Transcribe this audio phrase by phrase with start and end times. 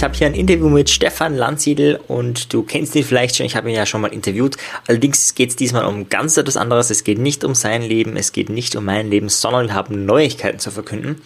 [0.00, 3.54] Ich habe hier ein Interview mit Stefan Landsiedel und du kennst ihn vielleicht schon, ich
[3.54, 4.56] habe ihn ja schon mal interviewt.
[4.88, 6.88] Allerdings geht es diesmal um ganz etwas anderes.
[6.88, 10.06] Es geht nicht um sein Leben, es geht nicht um mein Leben, sondern wir haben
[10.06, 11.20] Neuigkeiten zu verkünden.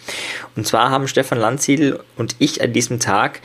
[0.57, 3.39] Und zwar haben Stefan Landsiedel und ich an diesem Tag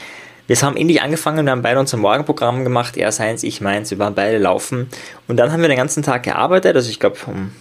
[0.49, 4.01] wir haben endlich angefangen, wir haben beide unser Morgenprogramm gemacht, er seins, ich meins, wir
[4.01, 4.89] waren beide laufen.
[5.29, 7.53] Und dann haben wir den ganzen Tag gearbeitet, also ich glaube um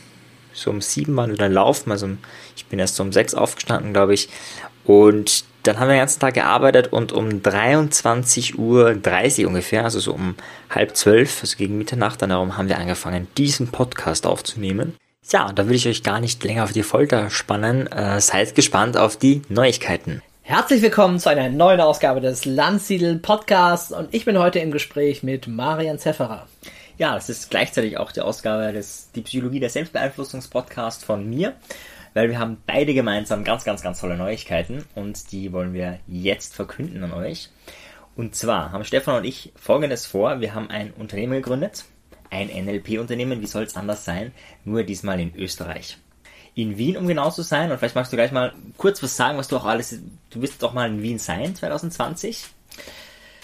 [0.53, 2.09] so um sieben waren wir dann laufen, also
[2.57, 4.27] ich bin erst so um sechs aufgestanden, glaube ich.
[4.85, 8.55] Und dann haben wir den ganzen Tag gearbeitet und um 23.30
[9.43, 10.35] Uhr ungefähr, also so um
[10.71, 14.95] halb zwölf, also gegen Mitternacht, dann darum haben wir angefangen, diesen Podcast aufzunehmen.
[15.29, 17.85] Ja, da will ich euch gar nicht länger auf die Folter spannen.
[17.85, 20.23] Äh, seid gespannt auf die Neuigkeiten.
[20.41, 25.21] Herzlich willkommen zu einer neuen Ausgabe des Landsiedel Podcasts und ich bin heute im Gespräch
[25.21, 26.47] mit Marian Zefferer.
[26.97, 31.53] Ja, das ist gleichzeitig auch die Ausgabe des Die Psychologie der Selbstbeeinflussungs-Podcast von mir,
[32.13, 36.53] weil wir haben beide gemeinsam ganz, ganz, ganz tolle Neuigkeiten und die wollen wir jetzt
[36.53, 37.49] verkünden an euch.
[38.15, 40.41] Und zwar haben Stefan und ich folgendes vor.
[40.41, 41.85] Wir haben ein Unternehmen gegründet,
[42.29, 44.33] ein NLP-Unternehmen, wie soll es anders sein,
[44.65, 45.97] nur diesmal in Österreich
[46.55, 47.71] in Wien, um genau zu sein.
[47.71, 49.97] Und vielleicht magst du gleich mal kurz was sagen, was du auch alles,
[50.29, 52.45] du wirst doch mal in Wien sein 2020.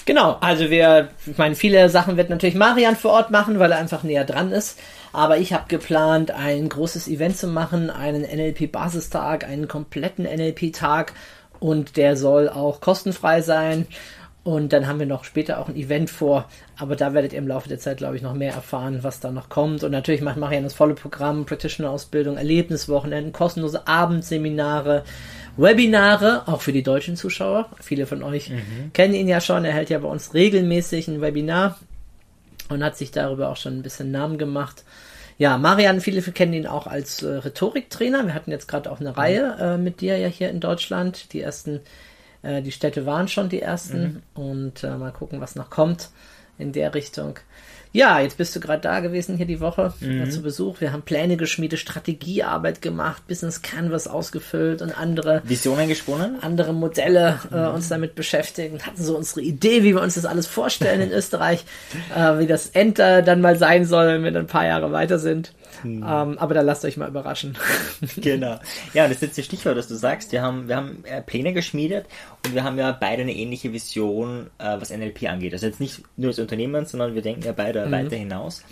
[0.05, 3.79] Genau, also wir, ich meine, viele Sachen wird natürlich Marian vor Ort machen, weil er
[3.79, 4.79] einfach näher dran ist.
[5.15, 11.13] Aber ich habe geplant, ein großes Event zu machen, einen NLP-Basistag, einen kompletten NLP-Tag
[11.61, 13.87] und der soll auch kostenfrei sein.
[14.43, 17.47] Und dann haben wir noch später auch ein Event vor, aber da werdet ihr im
[17.47, 19.85] Laufe der Zeit, glaube ich, noch mehr erfahren, was da noch kommt.
[19.85, 25.05] Und natürlich macht Marian das volle Programm, Practitioner-Ausbildung, Erlebniswochenenden, kostenlose Abendseminare,
[25.55, 27.69] Webinare, auch für die deutschen Zuschauer.
[27.81, 28.91] Viele von euch mhm.
[28.91, 31.79] kennen ihn ja schon, er hält ja bei uns regelmäßig ein Webinar
[32.69, 34.83] und hat sich darüber auch schon ein bisschen Namen gemacht.
[35.37, 38.25] Ja, Marian, viele kennen ihn auch als äh, Rhetoriktrainer.
[38.25, 39.15] Wir hatten jetzt gerade auch eine mhm.
[39.15, 41.33] Reihe äh, mit dir ja hier in Deutschland.
[41.33, 41.81] Die ersten
[42.45, 44.41] äh, die Städte waren schon die ersten mhm.
[44.41, 46.09] und äh, mal gucken, was noch kommt
[46.57, 47.39] in der Richtung.
[47.95, 50.29] Ja, jetzt bist du gerade da gewesen hier die Woche mhm.
[50.29, 50.81] zu Besuch.
[50.81, 57.39] Wir haben Pläne geschmiedet, Strategiearbeit gemacht, Business Canvas ausgefüllt und andere Visionen gesponnen, andere Modelle
[57.53, 57.75] äh, mhm.
[57.75, 58.85] uns damit beschäftigt.
[58.85, 61.63] Hatten so unsere Idee, wie wir uns das alles vorstellen in Österreich,
[62.13, 65.17] äh, wie das Enter dann mal sein soll, wenn wir dann ein paar Jahre weiter
[65.17, 65.53] sind.
[65.81, 65.97] Hm.
[65.97, 67.57] Ähm, aber da lasst euch mal überraschen.
[68.17, 68.59] genau.
[68.93, 70.31] Ja, das ist jetzt das Stichwort, das du sagst.
[70.31, 72.05] Wir haben, wir haben äh, Pläne geschmiedet
[72.45, 75.53] und wir haben ja beide eine ähnliche Vision, äh, was NLP angeht.
[75.53, 77.91] Also jetzt nicht nur das Unternehmen, sondern wir denken ja beide mhm.
[77.91, 78.63] weiter hinaus.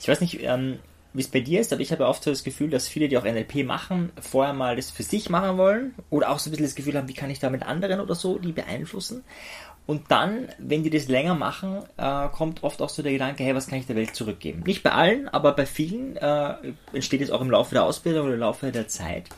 [0.00, 0.78] Ich weiß nicht, ähm,
[1.14, 3.16] wie es bei dir ist, aber ich habe oft so das Gefühl, dass viele, die
[3.16, 6.66] auch NLP machen, vorher mal das für sich machen wollen oder auch so ein bisschen
[6.66, 9.22] das Gefühl haben, wie kann ich da mit anderen oder so die beeinflussen.
[9.86, 13.54] Und dann, wenn die das länger machen, äh, kommt oft auch so der Gedanke, hey,
[13.54, 14.62] was kann ich der Welt zurückgeben?
[14.64, 16.54] Nicht bei allen, aber bei vielen äh,
[16.92, 19.28] entsteht es auch im Laufe der Ausbildung oder im Laufe der Zeit.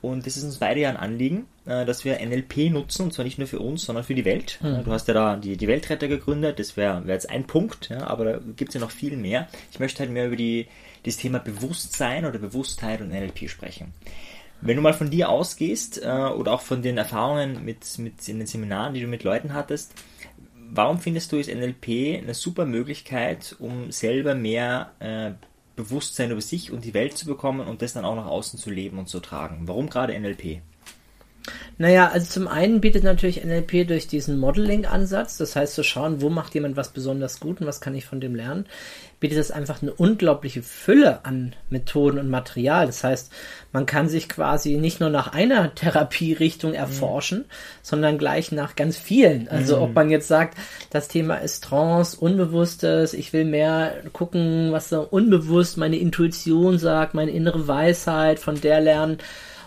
[0.00, 3.24] Und das ist uns beide ja ein Anliegen, äh, dass wir NLP nutzen, und zwar
[3.24, 4.58] nicht nur für uns, sondern für die Welt.
[4.62, 4.84] Mhm.
[4.84, 8.06] Du hast ja da die, die Weltretter gegründet, das wäre wär jetzt ein Punkt, ja,
[8.06, 9.48] aber da gibt es ja noch viel mehr.
[9.72, 10.68] Ich möchte halt mehr über die,
[11.04, 13.92] das Thema Bewusstsein oder Bewusstheit und NLP sprechen.
[14.60, 18.38] Wenn du mal von dir ausgehst äh, oder auch von den Erfahrungen mit, mit in
[18.38, 19.94] den Seminaren, die du mit Leuten hattest,
[20.70, 25.32] warum findest du ist NLP eine super Möglichkeit, um selber mehr äh,
[25.76, 28.70] Bewusstsein über sich und die Welt zu bekommen und das dann auch nach außen zu
[28.70, 29.62] leben und zu tragen?
[29.66, 30.60] Warum gerade NLP?
[31.78, 36.28] Naja, also zum einen bietet natürlich NLP durch diesen Modeling-Ansatz, das heißt zu schauen, wo
[36.28, 38.66] macht jemand was besonders gut und was kann ich von dem lernen,
[39.20, 42.86] bietet es einfach eine unglaubliche Fülle an Methoden und Material.
[42.86, 43.32] Das heißt,
[43.72, 47.44] man kann sich quasi nicht nur nach einer Therapierichtung erforschen, mhm.
[47.82, 49.48] sondern gleich nach ganz vielen.
[49.48, 49.82] Also mhm.
[49.82, 50.56] ob man jetzt sagt,
[50.90, 57.14] das Thema ist Trance, Unbewusstes, ich will mehr gucken, was so unbewusst meine Intuition sagt,
[57.14, 59.18] meine innere Weisheit, von der lernen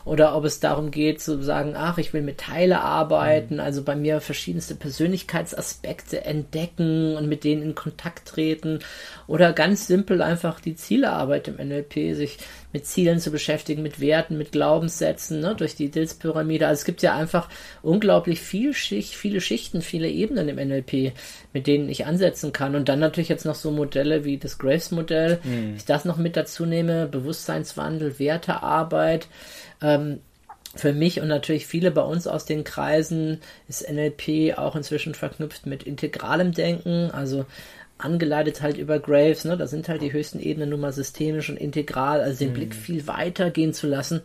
[0.06, 3.60] oder ob es darum geht zu sagen, ach, ich will mit Teile arbeiten, mhm.
[3.62, 8.80] also bei mir verschiedenste Persönlichkeitsaspekte entdecken und mit denen in Kontakt treten
[9.28, 12.38] oder ganz simpel einfach die Zielearbeit im NLP, sich
[12.74, 16.68] mit Zielen zu beschäftigen, mit Werten, mit Glaubenssätzen, ne, durch die Dills-Pyramide.
[16.68, 17.50] Also es gibt ja einfach
[17.82, 21.14] unglaublich viel Schicht, viele Schichten, viele Ebenen im NLP,
[21.54, 22.76] mit denen ich ansetzen kann.
[22.76, 25.40] Und dann natürlich jetzt noch so Modelle wie das Graves-Modell.
[25.44, 25.76] Mhm.
[25.78, 29.28] Ich das noch mit dazu nehme, Bewusstseinswandel, Wertearbeit,
[29.82, 30.20] ähm,
[30.76, 35.66] für mich und natürlich viele bei uns aus den Kreisen ist NLP auch inzwischen verknüpft
[35.66, 37.46] mit integralem Denken, also
[38.04, 39.58] angeleitet halt über Graves, ne?
[39.58, 42.56] da sind halt die höchsten Ebenen nun mal systemisch und integral, also den mhm.
[42.56, 44.22] Blick viel weiter gehen zu lassen.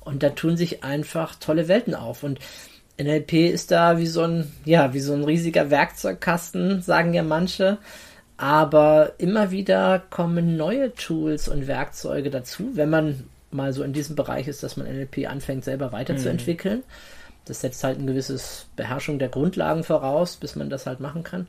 [0.00, 2.22] Und da tun sich einfach tolle Welten auf.
[2.22, 2.38] Und
[3.00, 7.78] NLP ist da wie so ein, ja, wie so ein riesiger Werkzeugkasten, sagen ja manche.
[8.36, 14.16] Aber immer wieder kommen neue Tools und Werkzeuge dazu, wenn man mal so in diesem
[14.16, 16.78] Bereich ist, dass man NLP anfängt, selber weiterzuentwickeln.
[16.78, 16.82] Mhm.
[17.46, 18.38] das setzt halt eine gewisse
[18.76, 21.46] Beherrschung der Grundlagen voraus, bis man das halt machen kann.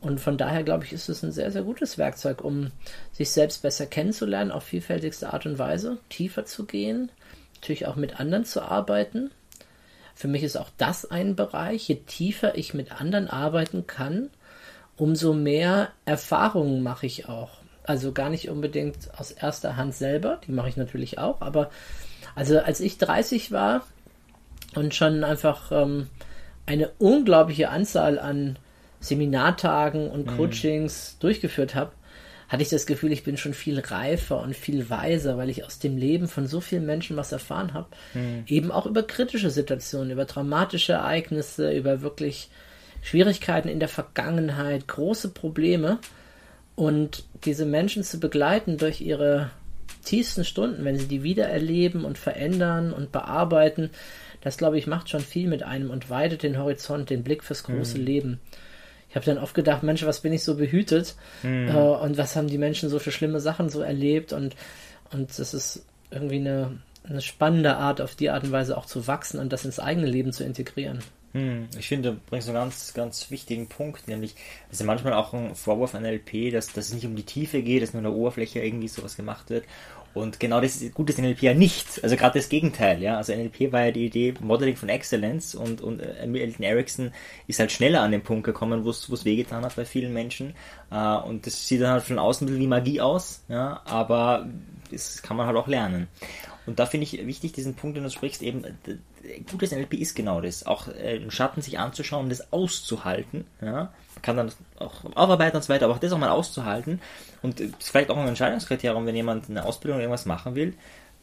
[0.00, 2.70] Und von daher glaube ich, ist es ein sehr, sehr gutes Werkzeug, um
[3.12, 7.10] sich selbst besser kennenzulernen, auf vielfältigste Art und Weise, tiefer zu gehen,
[7.54, 9.30] natürlich auch mit anderen zu arbeiten.
[10.14, 14.30] Für mich ist auch das ein Bereich, je tiefer ich mit anderen arbeiten kann,
[14.96, 17.58] umso mehr Erfahrungen mache ich auch.
[17.84, 21.70] Also gar nicht unbedingt aus erster Hand selber, die mache ich natürlich auch, aber
[22.34, 23.86] also als ich 30 war
[24.74, 26.08] und schon einfach ähm,
[26.66, 28.58] eine unglaubliche Anzahl an
[29.00, 30.36] Seminartagen und mhm.
[30.36, 31.20] Coachings mhm.
[31.20, 31.92] durchgeführt habe,
[32.48, 35.78] hatte ich das Gefühl, ich bin schon viel reifer und viel weiser, weil ich aus
[35.78, 37.88] dem Leben von so vielen Menschen was erfahren habe.
[38.14, 38.44] Mhm.
[38.46, 42.48] Eben auch über kritische Situationen, über dramatische Ereignisse, über wirklich
[43.02, 45.98] Schwierigkeiten in der Vergangenheit, große Probleme.
[46.76, 49.50] Und diese Menschen zu begleiten durch ihre
[50.04, 53.90] tiefsten Stunden, wenn sie die wieder erleben und verändern und bearbeiten,
[54.40, 57.64] das glaube ich macht schon viel mit einem und weitet den Horizont, den Blick fürs
[57.64, 58.04] große mhm.
[58.04, 58.40] Leben.
[59.16, 61.68] Ich habe dann oft gedacht, Mensch, was bin ich so behütet mhm.
[61.68, 64.54] äh, und was haben die Menschen so für schlimme Sachen so erlebt und,
[65.10, 69.06] und das ist irgendwie eine, eine spannende Art, auf die Art und Weise auch zu
[69.06, 70.98] wachsen und das ins eigene Leben zu integrieren.
[71.32, 74.34] Hm, ich finde, du bringst einen ganz, ganz wichtigen Punkt, nämlich,
[74.70, 77.62] es ist manchmal auch ein Vorwurf an NLP, dass, dass es nicht um die Tiefe
[77.62, 79.64] geht, dass nur an der Oberfläche irgendwie sowas gemacht wird.
[80.16, 82.02] Und genau das ist gut ist NLP ja nicht.
[82.02, 83.18] Also gerade das Gegenteil, ja.
[83.18, 87.12] Also NLP war ja die Idee Modeling von Excellence und, und äh, Milton Erickson
[87.46, 90.54] ist halt schneller an den Punkt gekommen, wo es wehgetan hat bei vielen Menschen.
[90.90, 94.48] Äh, und das sieht dann halt von außen ein bisschen wie Magie aus, ja, aber
[94.90, 96.08] das kann man halt auch lernen.
[96.64, 98.64] Und da finde ich wichtig, diesen Punkt, den du sprichst, eben,
[99.50, 100.64] gutes NLP ist genau das.
[100.64, 103.44] Auch äh, den Schatten sich anzuschauen, das auszuhalten.
[103.60, 103.92] Ja?
[104.22, 107.00] Kann dann auch aufarbeiten und so weiter, aber auch das auch mal auszuhalten.
[107.42, 110.74] Und das ist vielleicht auch ein Entscheidungskriterium, wenn jemand eine Ausbildung oder irgendwas machen will,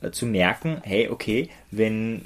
[0.02, 2.24] äh, zu merken, hey, okay, wenn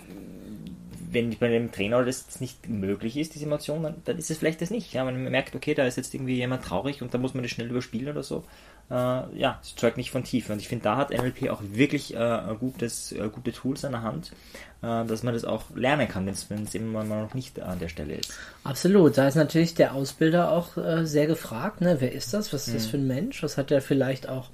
[1.10, 4.62] wenn bei dem Trainer das nicht möglich ist, diese Emotion, dann, dann ist es vielleicht
[4.62, 4.94] das nicht.
[4.94, 7.44] Ja, wenn man merkt, okay, da ist jetzt irgendwie jemand traurig und da muss man
[7.44, 8.44] das schnell überspielen oder so,
[8.90, 10.54] äh, ja, es zeugt nicht von Tiefe.
[10.54, 14.04] Und ich finde, da hat NLP auch wirklich äh, gutes, äh, gute Tools an der
[14.04, 14.32] Hand,
[14.82, 17.90] äh, dass man das auch lernen kann, wenn es eben mal noch nicht an der
[17.90, 18.34] Stelle ist.
[18.64, 21.98] Absolut, da ist natürlich der Ausbilder auch äh, sehr gefragt, ne?
[22.00, 22.90] wer ist das, was ist das mhm.
[22.90, 24.50] für ein Mensch, was hat er vielleicht auch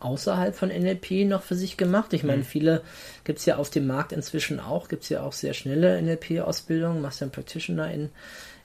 [0.00, 2.12] außerhalb von NLP noch für sich gemacht?
[2.12, 2.46] Ich meine, mhm.
[2.46, 2.82] viele
[3.24, 7.00] gibt es ja auf dem Markt inzwischen auch, gibt es ja auch sehr schnelle NLP-Ausbildungen,
[7.00, 8.10] machst ja einen Practitioner in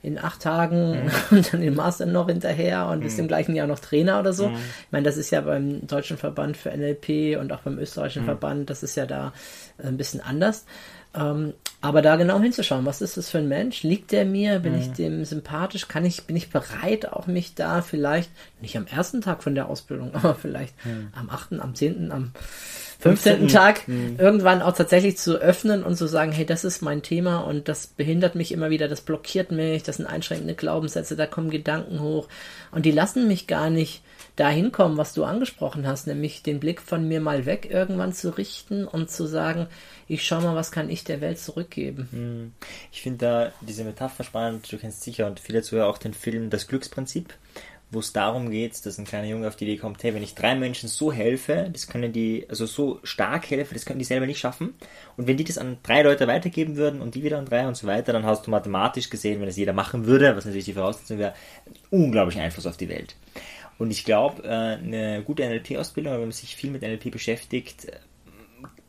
[0.05, 1.11] in acht Tagen mhm.
[1.37, 3.03] und dann den Master noch hinterher und mhm.
[3.03, 4.49] bist im gleichen Jahr noch Trainer oder so.
[4.49, 4.55] Mhm.
[4.55, 8.27] Ich meine, das ist ja beim Deutschen Verband für NLP und auch beim österreichischen mhm.
[8.27, 9.33] Verband, das ist ja da
[9.79, 10.65] äh, ein bisschen anders.
[11.15, 11.53] Ähm,
[11.85, 13.83] aber da genau hinzuschauen, was ist das für ein Mensch?
[13.83, 14.59] Liegt der mir?
[14.59, 14.79] Bin mhm.
[14.79, 15.87] ich dem sympathisch?
[15.87, 19.69] Kann ich, bin ich bereit, auch mich da vielleicht, nicht am ersten Tag von der
[19.69, 21.09] Ausbildung, aber vielleicht mhm.
[21.15, 22.31] am achten, am zehnten, am
[22.99, 23.49] 15.
[23.49, 24.15] Tag mhm.
[24.17, 27.85] irgendwann auch tatsächlich zu öffnen und zu sagen, hey, das ist mein Thema und das
[27.85, 32.27] behindert mich immer wieder, das blockiert mich, das sind einschränkende Glaubenssätze, da kommen Gedanken hoch
[32.71, 34.01] und die lassen mich gar nicht
[34.35, 38.37] dahin kommen, was du angesprochen hast, nämlich den Blick von mir mal weg irgendwann zu
[38.37, 39.67] richten und zu sagen,
[40.07, 42.07] ich schau mal, was kann ich der Welt zurückgeben.
[42.11, 42.53] Hm.
[42.91, 46.49] Ich finde da diese Metapher spannend, du kennst sicher und viele zuhörer auch den Film
[46.49, 47.33] Das Glücksprinzip
[47.91, 50.35] wo es darum geht, dass ein kleiner Junge auf die Idee kommt, hey, wenn ich
[50.35, 54.25] drei Menschen so helfe, das können die, also so stark helfe, das können die selber
[54.25, 54.73] nicht schaffen.
[55.17, 57.77] Und wenn die das an drei Leute weitergeben würden und die wieder an drei und
[57.77, 60.73] so weiter, dann hast du mathematisch gesehen, wenn das jeder machen würde, was natürlich die
[60.73, 61.33] Voraussetzung wäre,
[61.91, 63.15] unglaublichen Einfluss auf die Welt.
[63.77, 67.87] Und ich glaube, äh, eine gute NLP-Ausbildung, wenn man sich viel mit NLP beschäftigt,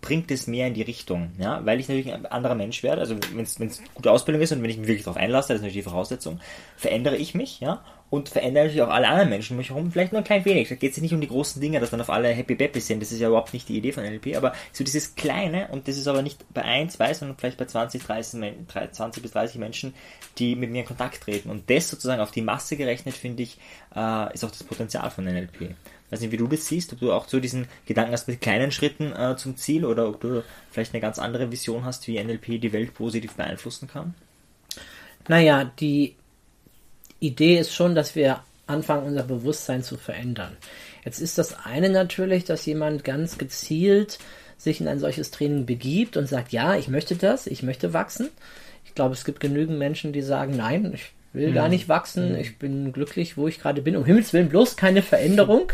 [0.07, 3.17] bringt es mehr in die Richtung, ja, weil ich natürlich ein anderer Mensch werde, also
[3.35, 5.85] wenn es gute Ausbildung ist und wenn ich mich wirklich darauf einlasse, das ist natürlich
[5.85, 6.39] die Voraussetzung,
[6.77, 10.13] verändere ich mich, ja, und verändere natürlich auch alle anderen Menschen um mich herum, vielleicht
[10.13, 10.69] nur ein klein wenig.
[10.69, 13.03] Da geht es nicht um die großen Dinge, dass dann auf alle happy peppy sind,
[13.03, 15.97] das ist ja überhaupt nicht die Idee von NLP, aber so dieses Kleine, und das
[15.97, 18.41] ist aber nicht bei ein, zwei, sondern vielleicht bei 20, 30,
[18.93, 19.93] 20 bis 30 Menschen,
[20.39, 21.51] die mit mir in Kontakt treten.
[21.51, 23.59] Und das sozusagen auf die Masse gerechnet, finde ich,
[23.97, 25.75] äh, ist auch das Potenzial von NLP.
[26.11, 28.71] Weiß nicht, wie du das siehst, ob du auch so diesen Gedanken hast mit kleinen
[28.71, 32.61] Schritten äh, zum Ziel oder ob du vielleicht eine ganz andere Vision hast, wie NLP
[32.61, 34.15] die Welt positiv beeinflussen kann?
[35.29, 36.15] Naja, die
[37.19, 40.57] Idee ist schon, dass wir anfangen, unser Bewusstsein zu verändern.
[41.05, 44.19] Jetzt ist das eine natürlich, dass jemand ganz gezielt
[44.59, 48.29] sich in ein solches Training begibt und sagt, ja, ich möchte das, ich möchte wachsen.
[48.85, 51.55] Ich glaube, es gibt genügend Menschen, die sagen, nein, ich will mhm.
[51.55, 52.39] gar nicht wachsen, mhm.
[52.39, 53.97] ich bin glücklich, wo ich gerade bin.
[53.97, 55.73] Um Himmels Willen bloß keine Veränderung.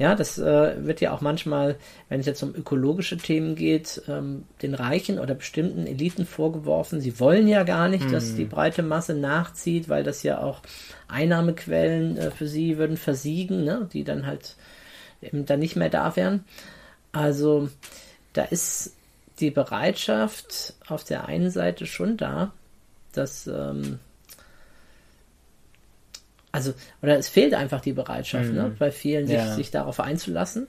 [0.00, 1.76] Ja, das äh, wird ja auch manchmal,
[2.08, 7.02] wenn es jetzt um ökologische Themen geht, ähm, den Reichen oder bestimmten Eliten vorgeworfen.
[7.02, 8.12] Sie wollen ja gar nicht, mhm.
[8.12, 10.62] dass die breite Masse nachzieht, weil das ja auch
[11.08, 13.90] Einnahmequellen äh, für sie würden versiegen, ne?
[13.92, 14.56] die dann halt
[15.20, 16.44] eben dann nicht mehr da wären.
[17.12, 17.68] Also
[18.32, 18.94] da ist
[19.38, 22.52] die Bereitschaft auf der einen Seite schon da,
[23.12, 23.98] dass ähm,
[26.52, 28.68] also, oder es fehlt einfach die Bereitschaft, ne, mhm.
[28.68, 29.54] ne, bei vielen, sich, ja.
[29.54, 30.66] sich darauf einzulassen.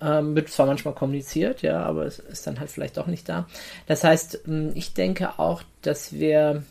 [0.00, 3.48] Ähm, wird zwar manchmal kommuniziert, ja, aber es ist dann halt vielleicht doch nicht da.
[3.86, 6.62] Das heißt, ähm, ich denke auch, dass wir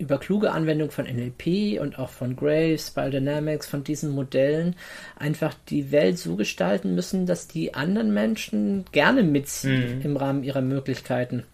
[0.00, 4.74] über kluge Anwendung von NLP und auch von Graves, Spiral Dynamics, von diesen Modellen
[5.18, 10.02] einfach die Welt so gestalten müssen, dass die anderen Menschen gerne mitziehen mhm.
[10.02, 11.44] im Rahmen ihrer Möglichkeiten.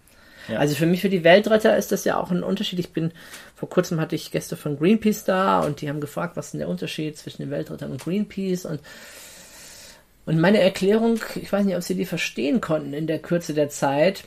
[0.54, 2.78] Also für mich, für die Weltretter ist das ja auch ein Unterschied.
[2.78, 3.12] Ich bin,
[3.54, 6.60] vor kurzem hatte ich Gäste von Greenpeace da und die haben gefragt, was ist denn
[6.60, 8.80] der Unterschied zwischen den Weltrettern und Greenpeace und
[10.26, 13.68] und meine Erklärung, ich weiß nicht, ob Sie die verstehen konnten in der Kürze der
[13.68, 14.24] Zeit,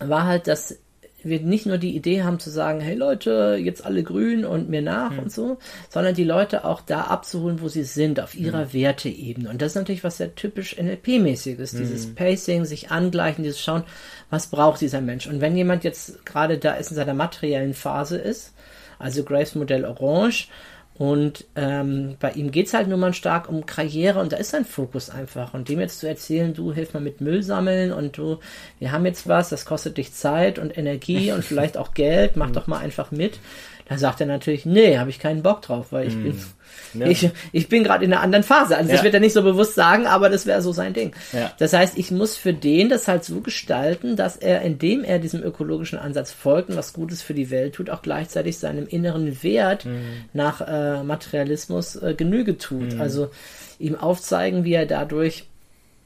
[0.00, 0.78] war halt, dass
[1.24, 4.82] wir nicht nur die Idee haben zu sagen, hey Leute, jetzt alle grün und mir
[4.82, 5.18] nach mhm.
[5.20, 8.72] und so, sondern die Leute auch da abzuholen, wo sie sind, auf ihrer mhm.
[8.72, 9.50] Werteebene.
[9.50, 11.78] Und das ist natürlich was sehr typisch NLP-mäßiges, mhm.
[11.78, 13.84] dieses Pacing, sich angleichen, dieses Schauen,
[14.30, 15.26] was braucht dieser Mensch.
[15.26, 18.52] Und wenn jemand jetzt gerade da ist in seiner materiellen Phase ist,
[18.98, 20.48] also Grace Modell Orange,
[20.94, 24.50] und ähm, bei ihm geht es halt nur mal stark um Karriere und da ist
[24.50, 25.54] sein Fokus einfach.
[25.54, 28.38] Und dem jetzt zu erzählen, du hilf mal mit Müll sammeln und du,
[28.78, 32.50] wir haben jetzt was, das kostet dich Zeit und Energie und vielleicht auch Geld, mach
[32.50, 33.38] doch mal einfach mit.
[33.88, 36.22] Da sagt er natürlich, nee, habe ich keinen Bock drauf, weil ich mm.
[36.22, 36.38] bin
[36.94, 37.06] ja.
[37.06, 38.76] ich, ich bin gerade in einer anderen Phase.
[38.76, 38.96] Also ja.
[38.96, 41.12] das wird er nicht so bewusst sagen, aber das wäre so sein Ding.
[41.32, 41.52] Ja.
[41.58, 45.42] Das heißt, ich muss für den das halt so gestalten, dass er, indem er diesem
[45.42, 49.84] ökologischen Ansatz folgt und was Gutes für die Welt tut, auch gleichzeitig seinem inneren Wert
[49.84, 50.24] mhm.
[50.32, 50.64] nach äh,
[51.02, 52.94] Materialismus äh, Genüge tut.
[52.94, 53.00] Mhm.
[53.00, 53.30] Also
[53.78, 55.46] ihm aufzeigen, wie er dadurch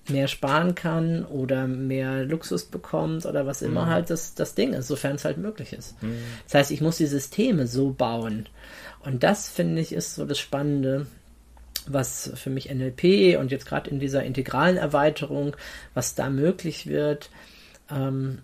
[0.09, 3.91] mehr sparen kann oder mehr Luxus bekommt oder was immer mhm.
[3.91, 6.01] halt das, das Ding ist, sofern es halt möglich ist.
[6.03, 6.19] Mhm.
[6.45, 8.49] Das heißt, ich muss die Systeme so bauen,
[9.07, 11.07] und das finde ich ist so das Spannende,
[11.87, 15.57] was für mich NLP und jetzt gerade in dieser integralen Erweiterung,
[15.95, 17.31] was da möglich wird,
[17.89, 18.41] ähm,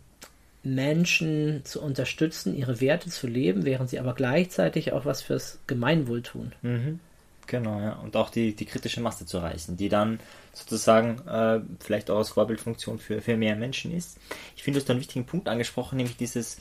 [0.62, 6.22] Menschen zu unterstützen, ihre Werte zu leben, während sie aber gleichzeitig auch was fürs Gemeinwohl
[6.22, 6.52] tun.
[6.62, 7.00] Mhm.
[7.46, 7.94] Genau, ja.
[7.94, 10.20] Und auch die, die kritische Masse zu reißen, die dann
[10.52, 14.18] sozusagen äh, vielleicht auch als Vorbildfunktion für, für mehr Menschen ist.
[14.56, 16.58] Ich finde, du hast einen wichtigen Punkt angesprochen, nämlich dieses,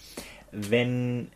[0.51, 1.27] wenn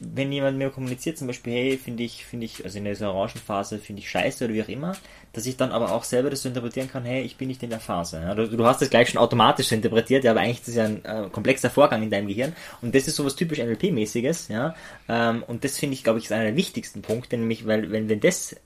[0.00, 3.78] wenn jemand mir kommuniziert, zum Beispiel, hey, finde ich, finde ich, also in dieser Orangenphase
[3.78, 4.96] finde ich scheiße oder wie auch immer,
[5.32, 7.70] dass ich dann aber auch selber das so interpretieren kann, hey, ich bin nicht in
[7.70, 8.20] der Phase.
[8.20, 10.74] Ja, du, du, hast das gleich schon automatisch so interpretiert, ja, aber eigentlich ist das
[10.74, 14.74] ja ein äh, komplexer Vorgang in deinem Gehirn und das ist sowas typisch NLP-mäßiges, ja,
[15.08, 18.08] ähm, und das finde ich, glaube ich, ist einer der wichtigsten Punkte, nämlich, weil, wenn,
[18.08, 18.56] wenn das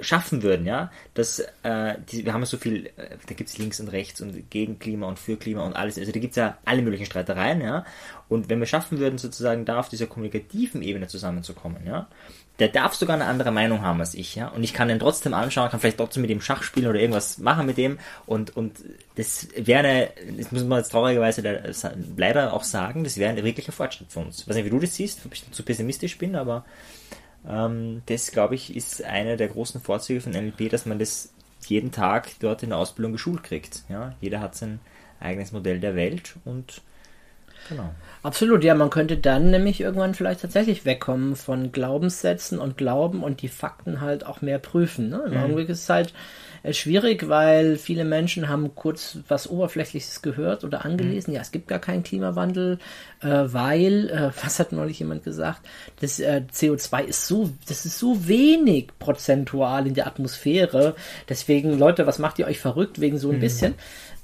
[0.00, 3.80] schaffen würden, ja, dass äh, die, wir haben so viel, äh, da gibt es links
[3.80, 6.58] und rechts und gegen Klima und für Klima und alles, also da gibt es ja
[6.64, 7.84] alle möglichen Streitereien, ja,
[8.28, 12.08] und wenn wir schaffen würden, sozusagen da auf dieser kommunikativen Ebene zusammenzukommen, ja,
[12.58, 15.34] der darf sogar eine andere Meinung haben als ich, ja, und ich kann den trotzdem
[15.34, 18.78] anschauen, kann vielleicht trotzdem mit dem Schach spielen oder irgendwas machen mit dem und, und
[19.16, 21.42] das wäre, das muss man jetzt traurigerweise
[22.16, 24.40] leider auch sagen, das wäre ein wirklicher Fortschritt für uns.
[24.40, 26.64] Ich weiß nicht, wie du das siehst, ob ich zu pessimistisch bin, aber
[27.46, 31.30] das, glaube ich, ist einer der großen Vorzüge von NLP, dass man das
[31.66, 33.82] jeden Tag dort in der Ausbildung geschult kriegt.
[33.88, 34.14] Ja?
[34.20, 34.80] Jeder hat sein
[35.20, 36.82] eigenes Modell der Welt und
[37.68, 37.94] Genau.
[38.22, 43.42] Absolut, ja, man könnte dann nämlich irgendwann vielleicht tatsächlich wegkommen von Glaubenssätzen und Glauben und
[43.42, 45.08] die Fakten halt auch mehr prüfen.
[45.08, 45.22] Ne?
[45.26, 45.38] Im mhm.
[45.38, 46.12] Augenblick ist es halt
[46.72, 51.30] schwierig, weil viele Menschen haben kurz was Oberflächliches gehört oder angelesen.
[51.30, 51.36] Mhm.
[51.36, 52.78] Ja, es gibt gar keinen Klimawandel,
[53.20, 55.60] äh, weil, äh, was hat neulich jemand gesagt,
[56.00, 60.94] das äh, CO2 ist so, das ist so wenig prozentual in der Atmosphäre.
[61.28, 63.40] Deswegen, Leute, was macht ihr euch verrückt wegen so ein mhm.
[63.40, 63.74] bisschen?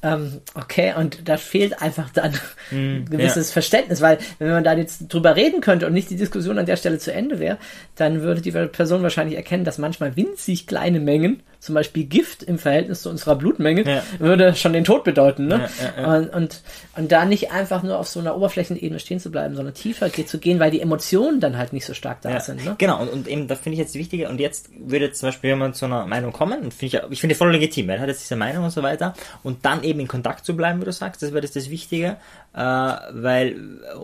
[0.02, 2.32] Ähm, okay, und da fehlt einfach dann
[2.70, 3.52] mm, gewisses ja.
[3.52, 6.76] Verständnis, weil wenn man da jetzt drüber reden könnte und nicht die Diskussion an der
[6.76, 7.58] Stelle zu Ende wäre,
[7.96, 12.58] dann würde die Person wahrscheinlich erkennen, dass manchmal winzig kleine Mengen zum Beispiel Gift im
[12.58, 14.02] Verhältnis zu unserer Blutmenge ja.
[14.18, 15.46] würde schon den Tod bedeuten.
[15.46, 15.68] Ne?
[15.96, 16.62] Ja, und, und,
[16.96, 20.38] und da nicht einfach nur auf so einer Oberflächenebene stehen zu bleiben, sondern tiefer zu
[20.38, 22.64] gehen, weil die Emotionen dann halt nicht so stark da sind.
[22.64, 22.76] Ne?
[22.78, 25.76] Genau, und, und eben, da finde ich jetzt wichtig, und jetzt würde zum Beispiel jemand
[25.76, 28.36] zu einer Meinung kommen, und finde ich, ich finde voll legitim, er hat jetzt diese
[28.36, 31.32] Meinung und so weiter, und dann eben in Kontakt zu bleiben, wie du sagst, das
[31.32, 32.16] wäre das, das Wichtige,
[32.54, 33.56] äh, weil,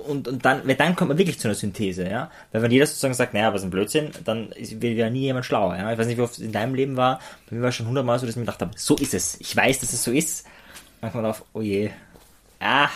[0.09, 2.87] und, und dann, weil dann kommt man wirklich zu einer Synthese, ja, weil wenn jeder
[2.87, 6.07] sozusagen sagt, naja, was ein Blödsinn, dann wird ja nie jemand schlauer, ja, ich weiß
[6.07, 8.35] nicht, wie oft es in deinem Leben war, bei mir war schon hundertmal so, dass
[8.35, 9.41] ich mir gedacht habe, so ist es.
[9.41, 10.47] Ich weiß, dass es so ist.
[11.01, 11.91] Dann kommt man auf, oh je,
[12.59, 12.89] ah,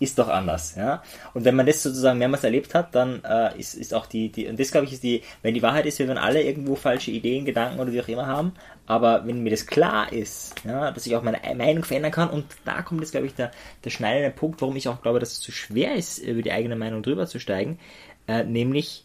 [0.00, 1.02] ist doch anders, ja.
[1.34, 4.48] Und wenn man das sozusagen mehrmals erlebt hat, dann äh, ist, ist auch die, die,
[4.48, 7.10] und das glaube ich ist die, wenn die Wahrheit ist, wir werden alle irgendwo falsche
[7.10, 8.52] Ideen, Gedanken oder wie auch immer haben,
[8.86, 12.46] aber wenn mir das klar ist, ja, dass ich auch meine Meinung verändern kann, und
[12.64, 13.50] da kommt jetzt, glaube ich, der,
[13.84, 16.76] der schneidende Punkt, warum ich auch glaube, dass es zu schwer ist, über die eigene
[16.76, 17.78] Meinung drüber zu steigen,
[18.26, 19.04] äh, nämlich,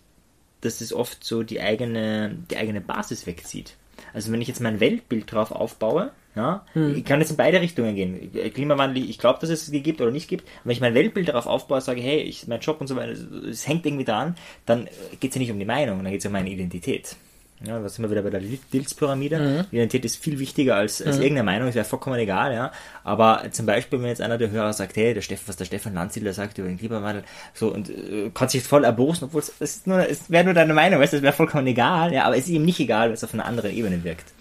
[0.61, 3.75] dass es oft so die eigene, die eigene Basis wegzieht.
[4.13, 6.65] Also wenn ich jetzt mein Weltbild drauf aufbaue, Ja?
[6.73, 6.95] Mhm.
[6.95, 8.31] Ich kann jetzt in beide Richtungen gehen.
[8.53, 10.47] Klimawandel, ich glaube, dass es es gibt oder nicht gibt.
[10.63, 13.13] Wenn ich mein Weltbild darauf aufbaue, sage, hey, ich, mein Job und so weiter,
[13.49, 14.87] es hängt irgendwie dran, dann
[15.19, 17.15] geht es ja nicht um die Meinung, dann geht es um meine Identität.
[17.63, 19.39] Ja, da sind wir wieder bei der Dilz-Pyramide.
[19.39, 19.65] Mhm.
[19.71, 21.23] Identität ist viel wichtiger als, als mhm.
[21.23, 22.71] irgendeine Meinung, es wäre vollkommen egal, ja.
[23.05, 25.93] Aber zum Beispiel, wenn jetzt einer der Hörer sagt, hey, der Steffen, was der Stefan
[25.93, 27.23] Landsiedler sagt über den Klimawandel,
[27.53, 30.73] so, und äh, kann sich voll erbosen, obwohl es, es, nur, es wäre nur deine
[30.73, 33.13] Meinung, weißt du, es wäre vollkommen egal, ja, aber es ist ihm nicht egal, weil
[33.13, 34.33] es auf einer anderen Ebene wirkt.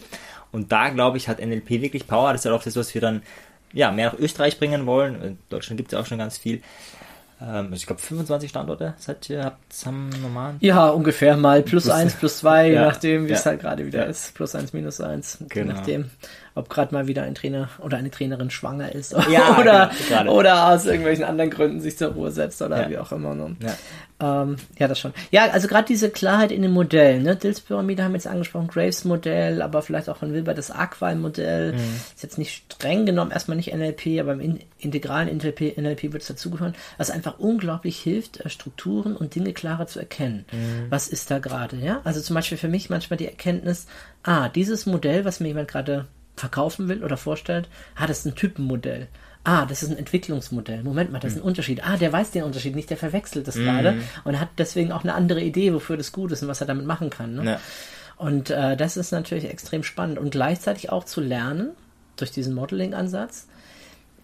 [0.54, 2.32] Und da, glaube ich, hat NLP wirklich Power.
[2.32, 3.23] Das ist ja auch das, was wir dann
[3.73, 5.20] ja, mehr nach Österreich bringen wollen.
[5.20, 6.62] In Deutschland gibt es ja auch schon ganz viel.
[7.42, 10.58] Ähm, also ich glaube 25 Standorte seid ihr habt am normalen.
[10.61, 13.37] Ja, ungefähr mal plus, plus eins, plus zwei, ja, je nachdem, wie ja.
[13.37, 14.04] es halt gerade wieder ja.
[14.04, 14.32] ist.
[14.34, 15.73] Plus eins, minus eins, genau.
[15.73, 16.11] je nachdem
[16.54, 20.68] ob gerade mal wieder ein Trainer oder eine Trainerin schwanger ist ja, oder, genau, oder
[20.68, 22.90] aus irgendwelchen anderen Gründen sich zur Ruhe setzt oder ja.
[22.90, 23.34] wie auch immer.
[23.34, 23.56] Ne?
[23.61, 23.75] Ja.
[24.20, 25.12] Ähm, ja, das schon.
[25.32, 27.20] Ja, also gerade diese Klarheit in dem Modell.
[27.20, 27.34] Ne?
[27.34, 31.12] Dills Pyramide haben wir jetzt angesprochen, Graves Modell, aber vielleicht auch von Wilber das Aqua
[31.16, 31.73] Modell.
[31.73, 32.00] Mhm.
[32.14, 36.23] Ist jetzt nicht streng genommen, erstmal nicht NLP, aber im in integralen NLP, NLP wird
[36.23, 40.44] es dazugehören, was einfach unglaublich hilft, äh, Strukturen und Dinge klarer zu erkennen.
[40.52, 40.87] Mhm.
[40.90, 41.76] Was ist da gerade?
[41.76, 43.87] Ja, also zum Beispiel für mich manchmal die Erkenntnis,
[44.23, 48.34] ah, dieses Modell, was mir jemand gerade verkaufen will oder vorstellt, ah, das ist ein
[48.34, 49.08] Typenmodell.
[49.44, 50.82] Ah, das ist ein Entwicklungsmodell.
[50.82, 51.48] Moment mal, das ist ein hm.
[51.48, 51.84] Unterschied.
[51.84, 53.64] Ah, der weiß den Unterschied nicht, der verwechselt das mhm.
[53.64, 56.66] gerade und hat deswegen auch eine andere Idee, wofür das gut ist und was er
[56.66, 57.34] damit machen kann.
[57.34, 57.44] Ne?
[57.44, 57.60] Ja.
[58.16, 61.70] Und äh, das ist natürlich extrem spannend und gleichzeitig auch zu lernen
[62.16, 63.48] durch diesen Modeling-Ansatz.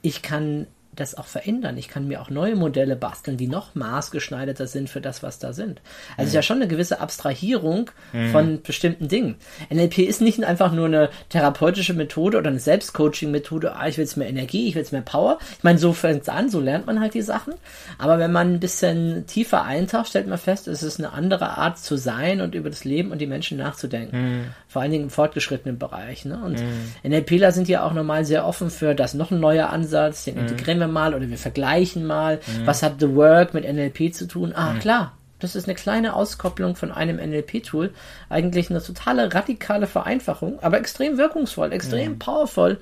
[0.00, 1.78] Ich kann das auch verändern.
[1.78, 5.52] Ich kann mir auch neue Modelle basteln, die noch maßgeschneiderter sind für das, was da
[5.52, 5.80] sind.
[6.16, 6.26] Also mhm.
[6.26, 8.30] ist ja schon eine gewisse Abstrahierung mhm.
[8.30, 9.36] von bestimmten Dingen.
[9.72, 14.16] NLP ist nicht einfach nur eine therapeutische Methode oder eine Selbstcoaching-Methode, ah, ich will jetzt
[14.16, 15.38] mehr Energie, ich will jetzt mehr Power.
[15.58, 17.54] Ich meine, so fängt es an, so lernt man halt die Sachen.
[17.98, 21.78] Aber wenn man ein bisschen tiefer eintaucht, stellt man fest, es ist eine andere Art
[21.78, 24.16] zu sein und über das Leben und die Menschen nachzudenken.
[24.16, 24.44] Mhm.
[24.66, 26.24] Vor allen Dingen im fortgeschrittenen Bereich.
[26.24, 26.40] Ne?
[26.44, 27.10] Und mhm.
[27.10, 30.40] NLPler sind ja auch normal sehr offen für das noch ein neuer Ansatz, den mhm.
[30.42, 32.66] integrieren wir mal oder wir vergleichen mal, mhm.
[32.66, 34.52] was hat The Work mit NLP zu tun?
[34.54, 34.80] Ah, mhm.
[34.80, 37.92] klar, das ist eine kleine Auskopplung von einem NLP-Tool.
[38.28, 42.18] Eigentlich eine totale radikale Vereinfachung, aber extrem wirkungsvoll, extrem mhm.
[42.18, 42.78] powerful,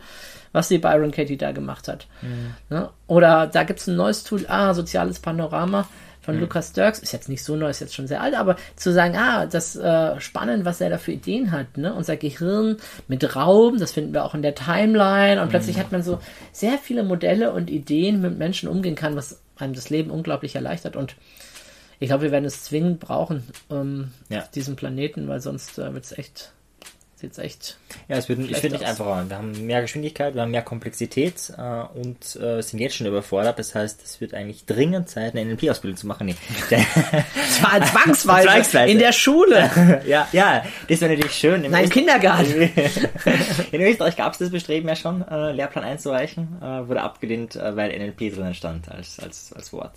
[0.52, 2.06] was die Byron Katie da gemacht hat.
[2.22, 2.54] Mhm.
[2.68, 2.90] Ne?
[3.06, 5.87] Oder da gibt es ein neues Tool, ah, soziales Panorama
[6.28, 6.42] von mhm.
[6.42, 9.16] Lukas Dirks, ist jetzt nicht so neu, ist jetzt schon sehr alt, aber zu sagen,
[9.16, 11.94] ah, das äh, spannend, was er da für Ideen hat, ne?
[11.94, 15.50] Unser Gehirn mit Raum, das finden wir auch in der Timeline und mhm.
[15.50, 16.20] plötzlich hat man so
[16.52, 20.96] sehr viele Modelle und Ideen, mit Menschen umgehen kann, was einem das Leben unglaublich erleichtert
[20.96, 21.16] und
[21.98, 24.40] ich glaube, wir werden es zwingend brauchen, ähm, ja.
[24.40, 26.52] auf diesem Planeten, weil sonst äh, wird es echt
[27.18, 27.78] ist jetzt echt.
[28.07, 29.28] Ja, es wird, ich finde nicht einfacher.
[29.28, 33.59] Wir haben mehr Geschwindigkeit, wir haben mehr Komplexität äh, und äh, sind jetzt schon überfordert.
[33.59, 36.28] Das heißt, es wird eigentlich dringend Zeit, eine NLP-Ausbildung zu machen.
[36.28, 36.37] Nee.
[36.70, 40.02] das war zwangsweise, zwangsweise in der Schule.
[40.07, 41.64] ja, ja, das wäre natürlich schön.
[41.64, 42.70] Im Nein, Kindergarten.
[43.72, 47.74] in Österreich gab es das Bestreben ja schon, äh, Lehrplan einzureichen, äh, wurde abgelehnt, äh,
[47.74, 49.94] weil NLP drinnen stand als, als, als Wort.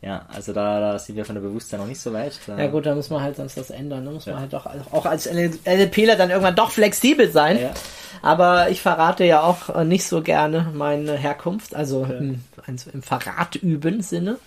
[0.00, 2.38] Ja, also da, da sind wir von der Bewusstsein noch nicht so weit.
[2.46, 4.04] Da ja gut, da muss man halt sonst was ändern.
[4.04, 4.34] Da muss ja.
[4.34, 7.60] man halt doch auch als LLPler dann irgendwann doch flexibel sein.
[7.60, 7.74] Ja.
[8.22, 12.16] Aber ich verrate ja auch äh, nicht so gerne meine Herkunft, also ja.
[12.16, 14.38] im, im Verrat üben Sinne.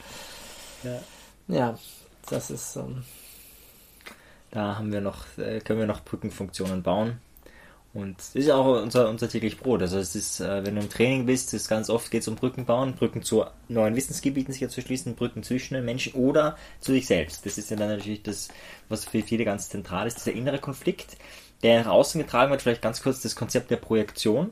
[0.83, 0.99] Ja,
[1.47, 1.77] ja
[2.29, 2.77] das ist.
[2.77, 3.03] Ähm,
[4.51, 7.19] da haben wir noch, äh, können wir noch Brückenfunktionen bauen.
[7.93, 9.81] Und das ist auch unser, unser täglich Brot.
[9.81, 12.35] Also es ist, äh, wenn du im Training bist, ist ganz oft geht es um
[12.35, 16.93] Brücken bauen, Brücken zu neuen Wissensgebieten sich zu schließen, Brücken zwischen den Menschen oder zu
[16.93, 17.45] sich selbst.
[17.45, 18.47] Das ist ja dann natürlich das,
[18.87, 21.17] was für viele ganz zentral ist, dieser innere Konflikt,
[21.63, 24.51] der nach außen getragen wird, vielleicht ganz kurz das Konzept der Projektion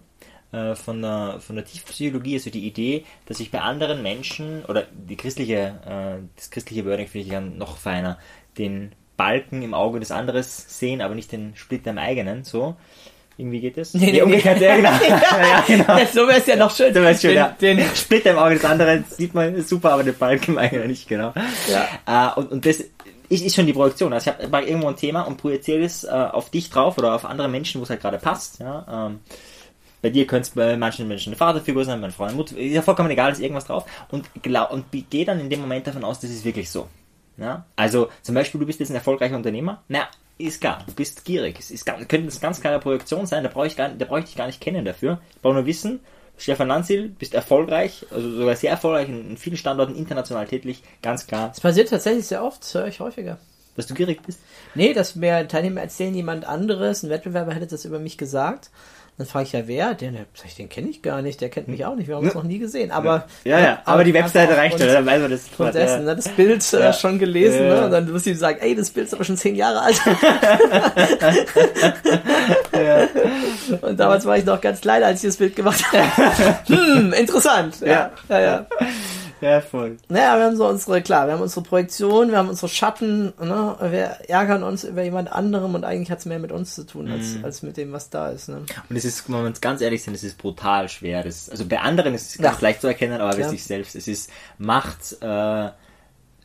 [0.51, 4.85] äh, von der, von der Tiefpsychologie, also die Idee, dass ich bei anderen Menschen, oder
[4.91, 8.19] die christliche, äh, das christliche Wording finde ich noch feiner,
[8.57, 12.75] den Balken im Auge des anderen sehen, aber nicht den Splitter im eigenen, so.
[13.39, 13.93] Irgendwie geht es?
[13.93, 14.89] Nee, nee, umgekehrt, ja, genau.
[15.07, 16.05] ja, genau.
[16.13, 16.93] so wäre es ja noch schön.
[16.93, 17.55] So wäre schön, den, ja.
[17.61, 21.33] Den Splitter im Auge des anderen sieht man super, aber den Balken eigentlich nicht, genau.
[21.69, 22.35] Ja.
[22.35, 22.83] Uh, und, und das
[23.29, 24.11] ist, ist schon die Projektion.
[24.11, 27.23] Also ich habe irgendwo ein Thema und projiziere es uh, auf dich drauf oder auf
[27.23, 28.59] andere Menschen, wo es halt gerade passt.
[28.59, 29.07] Ja.
[29.07, 29.21] Ähm,
[30.01, 32.81] bei dir könnte es bei manchen Menschen eine Vaterfigur sein, bei Freund, Mutter, ist ja
[32.81, 33.85] vollkommen egal, ist irgendwas drauf.
[34.11, 36.89] Und, glaub, und gehe dann in dem Moment davon aus, das ist wirklich so.
[37.37, 37.65] Ja?
[37.77, 39.81] Also zum Beispiel, du bist jetzt ein erfolgreicher Unternehmer.
[39.87, 40.09] Na,
[40.47, 41.57] ist klar, du bist gierig.
[41.59, 44.25] Es ist, könnte eine ganz klare Projektion sein, da brauche ich, gar, da brauche ich
[44.25, 45.19] dich gar nicht kennen dafür.
[45.35, 45.99] Ich brauche nur wissen,
[46.37, 51.49] Stefan Lanzil, bist erfolgreich, also sogar sehr erfolgreich, in, vielen Standorten international tätig, ganz klar.
[51.49, 53.37] Das passiert tatsächlich sehr oft, das höre ich häufiger.
[53.75, 54.39] Dass du gierig bist?
[54.75, 58.71] Nee, dass mir Teilnehmer erzählen, jemand anderes, ein Wettbewerber hätte das über mich gesagt
[59.19, 59.95] Dann frage ich ja, wer?
[59.95, 60.17] Den,
[60.57, 62.57] den kenne ich gar nicht, der kennt mich auch nicht, wir haben uns noch nie
[62.57, 62.89] gesehen.
[62.89, 64.93] Aber ja, ja, aber die Webseite reicht, oder?
[64.93, 65.45] Dann weiß man das.
[65.49, 67.83] Von dessen, ne, das Bild äh, schon gelesen, ne?
[67.83, 70.01] Und dann wirst du ihm sagen, ey, das Bild ist aber schon zehn Jahre alt.
[73.81, 76.57] Und damals war ich noch ganz klein, als ich das Bild gemacht habe.
[76.67, 77.81] hm, interessant.
[77.81, 78.65] Ja, ja, ja.
[79.41, 79.97] Ja, voll.
[80.09, 83.75] Naja, wir haben so unsere, klar, wir haben unsere Projektion, wir haben unsere Schatten, ne?
[83.79, 87.09] wir ärgern uns über jemand anderem und eigentlich hat es mehr mit uns zu tun,
[87.09, 87.45] als, mm.
[87.45, 88.49] als mit dem, was da ist.
[88.49, 88.65] Ne?
[88.89, 91.23] Und es ist, wenn wir uns ganz ehrlich sind, es ist brutal schwer.
[91.23, 92.67] Das, also bei anderen ist es ganz ja.
[92.67, 93.49] leicht zu erkennen, aber bei ja.
[93.49, 95.25] sich selbst, es ist Macht, äh,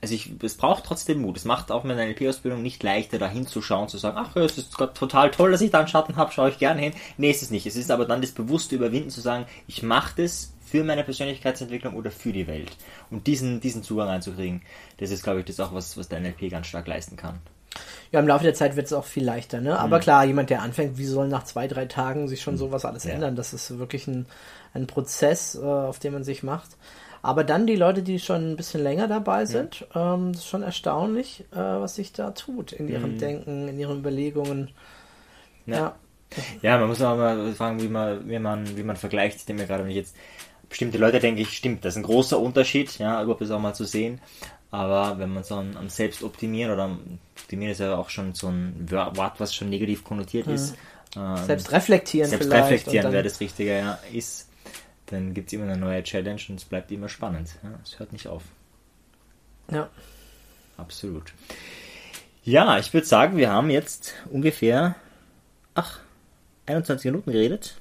[0.04, 1.38] also ich, es braucht trotzdem Mut.
[1.38, 4.58] Es macht auch mit einer LP-Ausbildung nicht leichter, da hinzuschauen, zu sagen, ach ja, es
[4.58, 6.92] ist total toll, dass ich da einen Schatten habe, schaue ich gerne hin.
[7.16, 7.66] Nee, ist es nicht.
[7.66, 11.94] Es ist aber dann das bewusste Überwinden zu sagen, ich mache das für meine Persönlichkeitsentwicklung
[11.94, 12.76] oder für die Welt.
[13.08, 14.60] Und diesen, diesen Zugang einzukriegen,
[14.96, 17.38] das ist, glaube ich, das auch was, was der NLP ganz stark leisten kann.
[18.10, 19.78] Ja, im Laufe der Zeit wird es auch viel leichter, ne?
[19.78, 20.00] Aber mhm.
[20.00, 22.58] klar, jemand, der anfängt, wie soll nach zwei, drei Tagen sich schon mhm.
[22.58, 23.12] sowas alles ja.
[23.12, 23.36] ändern?
[23.36, 24.26] Das ist wirklich ein,
[24.72, 26.70] ein Prozess, äh, auf den man sich macht.
[27.22, 30.14] Aber dann die Leute, die schon ein bisschen länger dabei sind, ja.
[30.14, 33.18] ähm, ist schon erstaunlich, äh, was sich da tut in ihrem mhm.
[33.18, 34.72] Denken, in ihren Überlegungen.
[35.66, 35.76] Ja.
[35.76, 35.94] ja.
[36.62, 36.78] ja.
[36.78, 39.36] man muss auch mal fragen, wie man, wie man, wie man vergleicht.
[39.36, 40.16] Ich denke mir gerade, wenn ich jetzt
[40.68, 43.74] bestimmte Leute denke ich, stimmt, das ist ein großer Unterschied, ja, überhaupt das auch mal
[43.74, 44.20] zu sehen.
[44.70, 46.98] Aber wenn man so an, an Selbstoptimieren oder
[47.38, 50.72] Optimieren ist ja auch schon so ein Wort, was schon negativ konnotiert ist.
[51.14, 51.20] Mhm.
[51.22, 54.48] Ähm, Selbstreflektieren Selbstreflektieren wäre das Richtige, ja, ist,
[55.06, 57.50] dann gibt es immer eine neue Challenge und es bleibt immer spannend.
[57.62, 58.42] Ja, es hört nicht auf.
[59.70, 59.88] Ja.
[60.76, 61.32] Absolut.
[62.42, 64.96] Ja, ich würde sagen, wir haben jetzt ungefähr,
[65.74, 66.00] ach,
[66.66, 67.76] 21 Minuten geredet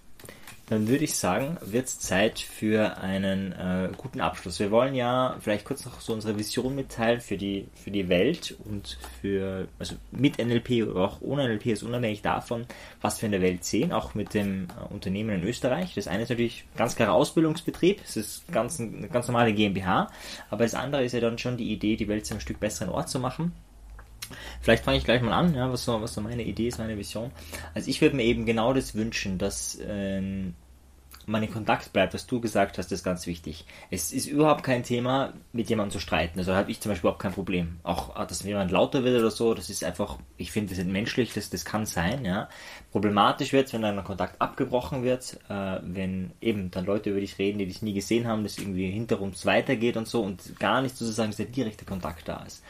[0.73, 4.59] dann würde ich sagen, wird es Zeit für einen äh, guten Abschluss.
[4.59, 8.55] Wir wollen ja vielleicht kurz noch so unsere Vision mitteilen für die, für die Welt
[8.65, 12.65] und für, also mit NLP oder auch ohne NLP ist unabhängig davon,
[13.01, 15.93] was wir in der Welt sehen, auch mit dem äh, Unternehmen in Österreich.
[15.93, 20.09] Das eine ist natürlich ganz klarer Ausbildungsbetrieb, es ist ganz, eine ganz normale GmbH,
[20.49, 22.89] aber das andere ist ja dann schon die Idee, die Welt zu einem Stück besseren
[22.89, 23.53] Ort zu machen.
[24.61, 26.97] Vielleicht fange ich gleich mal an, ja, was, so, was so meine Idee ist, meine
[26.97, 27.31] Vision.
[27.73, 30.55] Also ich würde mir eben genau das wünschen, dass ähm,
[31.25, 33.65] man in Kontakt bleibt, was du gesagt hast, ist ganz wichtig.
[33.89, 36.39] Es ist überhaupt kein Thema, mit jemandem zu streiten.
[36.39, 37.79] Also habe ich zum Beispiel überhaupt kein Problem.
[37.83, 40.87] Auch, ah, dass jemand lauter wird oder so, das ist einfach, ich finde, das ist
[40.87, 42.49] menschlich, das, das kann sein, ja.
[42.91, 47.19] Problematisch wird es, wenn dann ein Kontakt abgebrochen wird, äh, wenn eben dann Leute über
[47.19, 50.81] dich reden, die dich nie gesehen haben, dass irgendwie hinterums weitergeht und so und gar
[50.81, 52.63] nicht sozusagen dieser direkte Kontakt da ist.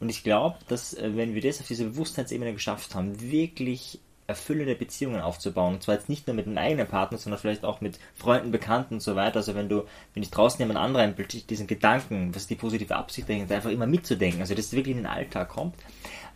[0.00, 4.74] Und ich glaube, dass äh, wenn wir das auf dieser Bewusstseinsebene geschafft haben, wirklich erfüllende
[4.74, 5.74] Beziehungen aufzubauen.
[5.74, 8.94] Und zwar jetzt nicht nur mit einem eigenen Partner, sondern vielleicht auch mit Freunden, Bekannten
[8.94, 9.36] und so weiter.
[9.36, 11.14] Also wenn du, wenn ich draußen jemand anderen
[11.48, 15.02] diesen Gedanken, was die positive Absicht dahinter, einfach immer mitzudenken, also dass es wirklich in
[15.02, 15.74] den Alltag kommt,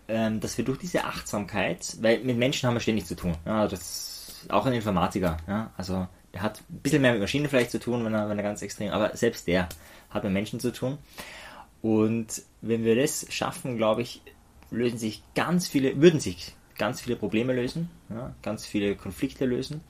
[0.08, 3.34] ähm, dass wir durch diese Achtsamkeit, weil mit Menschen haben wir ständig zu tun.
[3.46, 7.70] Ja, das auch ein Informatiker, ja, also der hat ein bisschen mehr mit Maschinen vielleicht
[7.70, 9.68] zu tun, wenn er, wenn er ganz extrem, aber selbst der
[10.10, 10.98] hat mit Menschen zu tun.
[11.80, 14.20] Und wenn wir das schaffen, glaube ich,
[14.70, 19.80] lösen sich ganz viele, würden sich ganz viele Probleme lösen, ja, ganz viele Konflikte lösen.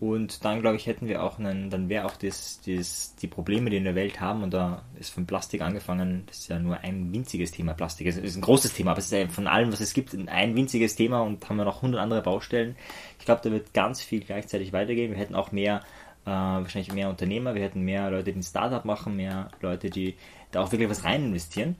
[0.00, 3.70] Und dann, glaube ich, hätten wir auch einen, dann wäre auch das, das, die Probleme,
[3.70, 6.78] die in der Welt haben, und da ist von Plastik angefangen, das ist ja nur
[6.78, 9.80] ein winziges Thema, Plastik ist, ist ein großes Thema, aber es ist von allem, was
[9.80, 12.74] es gibt, ein winziges Thema und haben wir noch hundert andere Baustellen.
[13.20, 15.12] Ich glaube, da wird ganz viel gleichzeitig weitergehen.
[15.12, 15.82] Wir hätten auch mehr,
[16.24, 20.16] äh, wahrscheinlich mehr Unternehmer, wir hätten mehr Leute, die ein Startup machen, mehr Leute, die
[20.50, 21.76] da auch wirklich was rein investieren.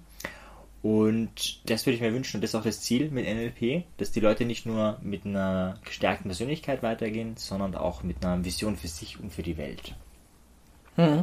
[0.82, 4.10] Und das würde ich mir wünschen und das ist auch das Ziel mit NLP, dass
[4.10, 8.88] die Leute nicht nur mit einer gestärkten Persönlichkeit weitergehen, sondern auch mit einer Vision für
[8.88, 9.94] sich und für die Welt.
[10.96, 11.22] Hm.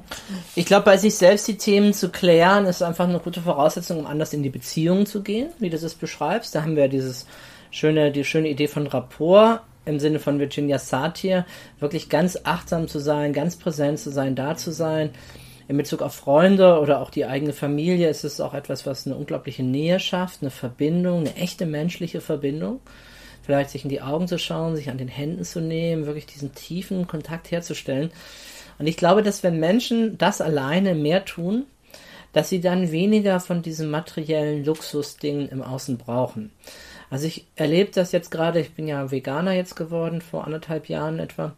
[0.56, 4.06] Ich glaube, bei sich selbst die Themen zu klären, ist einfach eine gute Voraussetzung, um
[4.08, 6.56] anders in die Beziehung zu gehen, wie du es beschreibst.
[6.56, 7.28] Da haben wir dieses
[7.69, 11.45] schöne, die schöne Idee von Rapport im Sinne von Virginia Satir,
[11.80, 15.12] wirklich ganz achtsam zu sein, ganz präsent zu sein, da zu sein
[15.69, 19.15] in Bezug auf Freunde oder auch die eigene Familie ist es auch etwas, was eine
[19.15, 22.79] unglaubliche Nähe schafft, eine Verbindung, eine echte menschliche Verbindung.
[23.43, 26.55] Vielleicht sich in die Augen zu schauen, sich an den Händen zu nehmen, wirklich diesen
[26.55, 28.10] tiefen Kontakt herzustellen.
[28.79, 31.67] Und ich glaube, dass wenn Menschen das alleine mehr tun,
[32.34, 36.51] dass sie dann weniger von diesem materiellen Luxusding im Außen brauchen.
[37.12, 41.19] Also ich erlebe das jetzt gerade, ich bin ja Veganer jetzt geworden, vor anderthalb Jahren
[41.19, 41.53] etwa.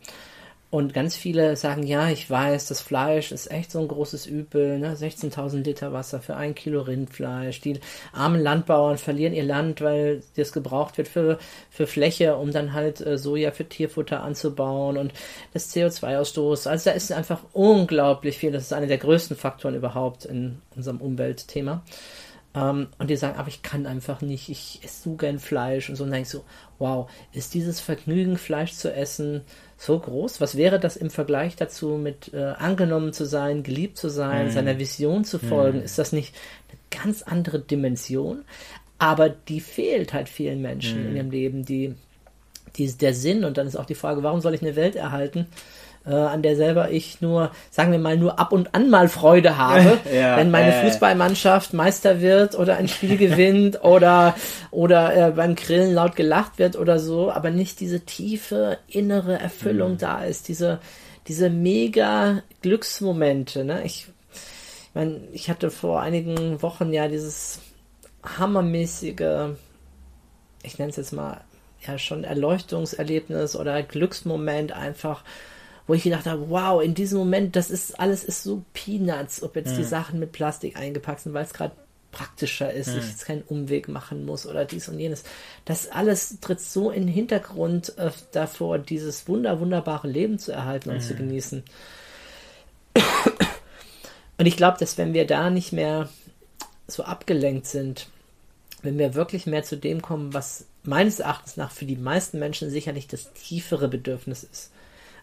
[0.71, 4.79] Und ganz viele sagen, ja, ich weiß, das Fleisch ist echt so ein großes Übel,
[4.79, 4.95] ne?
[4.95, 7.59] 16.000 Liter Wasser für ein Kilo Rindfleisch.
[7.59, 7.81] Die
[8.13, 13.05] armen Landbauern verlieren ihr Land, weil das gebraucht wird für, für Fläche, um dann halt
[13.05, 15.11] äh, Soja für Tierfutter anzubauen und
[15.51, 16.69] das CO2-Ausstoß.
[16.69, 18.53] Also da ist einfach unglaublich viel.
[18.53, 21.83] Das ist einer der größten Faktoren überhaupt in unserem Umweltthema.
[22.53, 25.89] Um, ähm, und die sagen, aber ich kann einfach nicht, ich esse so gern Fleisch
[25.89, 26.03] und so.
[26.03, 26.43] Und dann denke ich so,
[26.79, 29.41] wow, ist dieses Vergnügen, Fleisch zu essen,
[29.83, 30.39] so groß.
[30.41, 34.51] Was wäre das im Vergleich dazu, mit äh, angenommen zu sein, geliebt zu sein, Mhm.
[34.51, 35.81] seiner Vision zu folgen?
[35.81, 36.35] Ist das nicht
[36.69, 38.45] eine ganz andere Dimension?
[38.99, 41.09] Aber die fehlt halt vielen Menschen Mhm.
[41.09, 41.95] in ihrem Leben, die,
[42.75, 43.43] die der Sinn.
[43.43, 45.47] Und dann ist auch die Frage, warum soll ich eine Welt erhalten?
[46.03, 49.57] Äh, an der selber ich nur, sagen wir mal, nur ab und an mal Freude
[49.57, 50.83] habe, Ja, wenn meine äh.
[50.83, 54.35] Fußballmannschaft Meister wird oder ein Spiel gewinnt oder
[54.71, 59.97] oder äh, beim Grillen laut gelacht wird oder so, aber nicht diese tiefe innere Erfüllung
[59.99, 60.79] da ist, diese
[61.27, 63.63] diese mega Glücksmomente.
[63.63, 63.83] Ne?
[63.85, 67.59] Ich, ich meine, ich hatte vor einigen Wochen ja dieses
[68.23, 69.55] hammermäßige,
[70.63, 71.41] ich nenne es jetzt mal
[71.85, 75.23] ja schon Erleuchtungserlebnis oder Glücksmoment einfach,
[75.91, 79.57] wo ich gedacht habe, wow, in diesem Moment, das ist alles ist so Peanuts, ob
[79.57, 81.75] jetzt die Sachen mit Plastik eingepackt sind, weil es gerade
[82.13, 85.25] praktischer ist, ich jetzt keinen Umweg machen muss oder dies und jenes.
[85.65, 90.91] Das alles tritt so in den Hintergrund äh, davor, dieses wunder wunderbare Leben zu erhalten
[90.91, 91.61] und zu genießen.
[94.37, 96.07] Und ich glaube, dass wenn wir da nicht mehr
[96.87, 98.07] so abgelenkt sind,
[98.81, 102.69] wenn wir wirklich mehr zu dem kommen, was meines Erachtens nach für die meisten Menschen
[102.69, 104.71] sicherlich das tiefere Bedürfnis ist.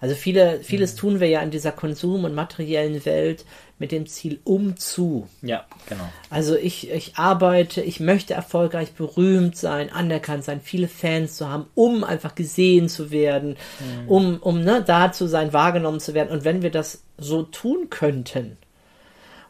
[0.01, 3.45] Also viele, vieles tun wir ja in dieser Konsum- und materiellen Welt
[3.79, 5.29] mit dem Ziel um zu.
[5.43, 6.09] Ja, genau.
[6.31, 11.67] Also ich, ich arbeite, ich möchte erfolgreich berühmt sein, anerkannt sein, viele Fans zu haben,
[11.75, 13.57] um einfach gesehen zu werden,
[14.07, 16.31] um, um ne, da zu sein, wahrgenommen zu werden.
[16.31, 18.57] Und wenn wir das so tun könnten,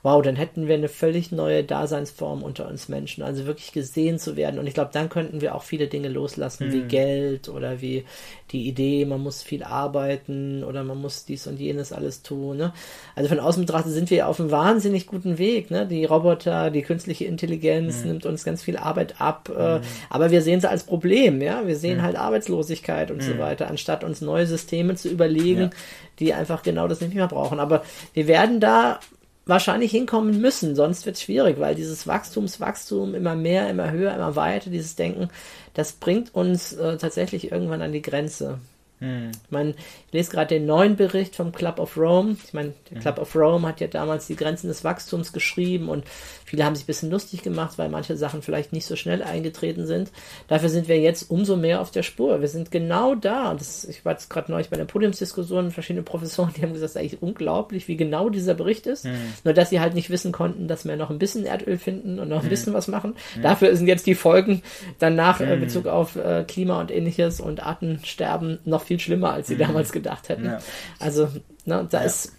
[0.03, 3.23] wow, dann hätten wir eine völlig neue Daseinsform unter uns Menschen.
[3.23, 4.59] Also wirklich gesehen zu werden.
[4.59, 8.05] Und ich glaube, dann könnten wir auch viele Dinge loslassen, wie Geld oder wie
[8.53, 12.57] die Idee, man muss viel arbeiten oder man muss dies und jenes alles tun.
[12.57, 12.73] Ne?
[13.15, 15.71] Also von außen betrachtet sind wir auf einem wahnsinnig guten Weg.
[15.71, 15.87] Ne?
[15.87, 19.51] Die Roboter, die künstliche Intelligenz nimmt uns ganz viel Arbeit ab.
[19.55, 21.43] Äh, aber wir sehen sie als Problem.
[21.43, 25.71] Ja, wir sehen halt Arbeitslosigkeit und so weiter, anstatt uns neue Systeme zu überlegen, Ja.
[26.19, 27.61] die einfach genau das nicht mehr brauchen.
[27.61, 27.83] Aber
[28.15, 29.01] wir werden da
[29.49, 34.37] wahrscheinlich hinkommen müssen, sonst wird es schwierig, weil dieses Wachstumswachstum immer mehr, immer höher, immer
[34.37, 35.29] weiter, dieses Denken,
[35.75, 38.59] das bringt uns äh, tatsächlich irgendwann an die Grenze.
[39.01, 42.37] Ich meine, ich lese gerade den neuen Bericht vom Club of Rome.
[42.45, 46.05] Ich meine, der Club of Rome hat ja damals die Grenzen des Wachstums geschrieben und
[46.45, 49.87] viele haben sich ein bisschen lustig gemacht, weil manche Sachen vielleicht nicht so schnell eingetreten
[49.87, 50.11] sind.
[50.49, 52.41] Dafür sind wir jetzt umso mehr auf der Spur.
[52.41, 53.55] Wir sind genau da.
[53.55, 56.97] Das, ich war jetzt gerade neulich bei einer Podiumsdiskussion, verschiedene Professoren, die haben gesagt, es
[56.97, 59.07] ist eigentlich unglaublich, wie genau dieser Bericht ist.
[59.45, 62.29] Nur, dass sie halt nicht wissen konnten, dass wir noch ein bisschen Erdöl finden und
[62.29, 63.15] noch ein bisschen was machen.
[63.43, 64.63] Dafür sind jetzt die Folgen
[64.99, 69.57] danach in Bezug auf äh, Klima und ähnliches und Artensterben noch viel schlimmer, als sie
[69.57, 70.47] damals gedacht hätten.
[70.47, 70.59] Ja.
[70.99, 71.29] Also,
[71.65, 72.33] ne, da ist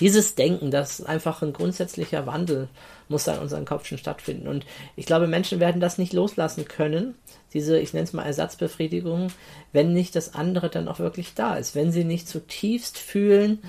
[0.00, 2.68] dieses Denken, das ist einfach ein grundsätzlicher Wandel
[3.08, 4.48] muss da in unserem Kopf schon stattfinden.
[4.48, 7.14] Und ich glaube, Menschen werden das nicht loslassen können,
[7.54, 9.28] diese, ich nenne es mal Ersatzbefriedigung,
[9.72, 11.74] wenn nicht das andere dann auch wirklich da ist.
[11.74, 13.60] Wenn sie nicht zutiefst fühlen,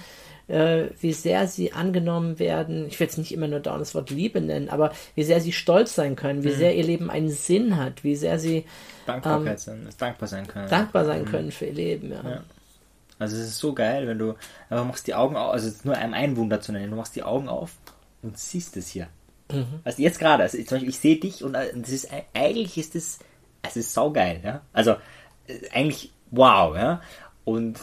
[0.48, 2.88] äh, wie sehr sie angenommen werden.
[2.88, 5.52] Ich will jetzt nicht immer nur dauernd das Wort Liebe nennen, aber wie sehr sie
[5.52, 8.66] stolz sein können, wie sehr ihr Leben einen Sinn hat, wie sehr sie
[9.06, 10.70] Dankbarkeit sein, dankbar sein können.
[10.70, 12.12] dankbar sein können für ihr Leben.
[12.12, 12.30] Ja.
[12.30, 12.44] Ja.
[13.20, 14.36] Also es ist so geil, wenn du
[14.70, 17.24] einfach machst die Augen auf, also nur einem ein Wunder zu nennen, du machst die
[17.24, 17.72] Augen auf
[18.22, 19.08] und siehst es hier.
[19.84, 22.96] Also jetzt gerade, also zum Beispiel, ich sehe dich und äh, das ist eigentlich ist
[22.96, 23.20] das,
[23.62, 24.62] es ist saugeil, ja.
[24.74, 24.98] Also
[25.48, 27.02] äh, eigentlich wow, ja.
[27.46, 27.80] Und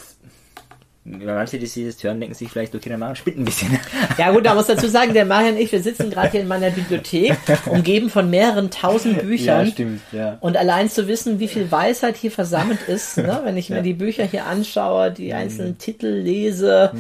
[1.05, 3.79] manche, die sich das hören, denken sich vielleicht, okay, der Mann spinnt ein bisschen.
[4.19, 6.49] Ja gut, da muss dazu sagen, der Marian und ich, wir sitzen gerade hier in
[6.49, 7.37] meiner Bibliothek,
[7.67, 9.67] umgeben von mehreren tausend Büchern.
[9.67, 10.39] stimmt, ja.
[10.41, 13.93] Und allein zu wissen, wie viel Weisheit hier versammelt ist, ne, wenn ich mir die
[13.93, 15.35] Bücher hier anschaue, die Mhm.
[15.35, 16.93] einzelnen Titel lese,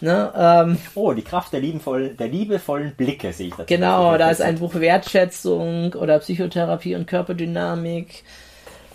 [0.00, 3.64] ne, ähm, Oh, die Kraft der liebevollen, der liebevollen Blicke sehe ich da.
[3.64, 8.22] genau, da ist ein Buch Wertschätzung oder Psychotherapie und Körperdynamik.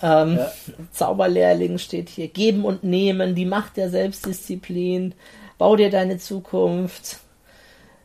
[0.01, 0.51] Ähm, Ja.
[0.91, 2.27] Zauberlehrling steht hier.
[2.27, 5.13] Geben und nehmen, die Macht der Selbstdisziplin.
[5.57, 7.17] Bau dir deine Zukunft.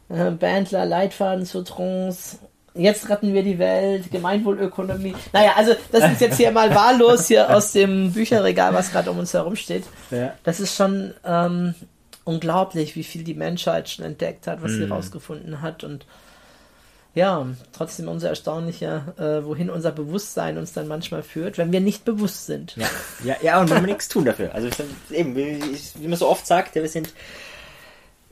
[0.08, 2.38] Äh, Bandler, Leitfaden zur Trance.
[2.74, 5.14] Jetzt retten wir die Welt, Gemeinwohlökonomie.
[5.34, 9.18] Naja, also das ist jetzt hier mal wahllos hier aus dem Bücherregal, was gerade um
[9.18, 9.84] uns herum steht.
[10.10, 10.32] Ja.
[10.42, 11.74] Das ist schon ähm,
[12.24, 15.84] unglaublich, wie viel die Menschheit schon entdeckt hat, was sie rausgefunden hat.
[15.84, 16.06] Und
[17.14, 22.04] ja, trotzdem umso erstaunlicher, äh, wohin unser Bewusstsein uns dann manchmal führt, wenn wir nicht
[22.04, 22.74] bewusst sind.
[22.76, 22.88] Ja,
[23.24, 24.54] ja, ja und wenn wir nichts tun dafür.
[24.54, 25.60] Also ich eben, wie,
[25.96, 27.12] wie man so oft sagt, ja, wir sind